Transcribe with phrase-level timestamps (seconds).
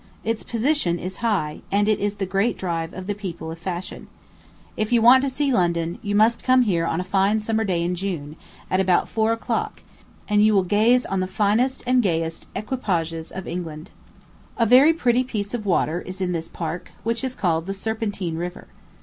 [0.23, 4.07] Its position is high, and it is the great drive of the people of fashion.
[4.75, 7.83] If you want to see London, you must come here on a fine summer day
[7.83, 8.35] in June,
[8.71, 9.83] at about four o'clock,
[10.27, 13.91] and you will gaze on the finest and gayest equipages of England.
[14.57, 18.37] A very pretty piece of water is in this park, which is called "the Serpentine
[18.37, 18.65] River."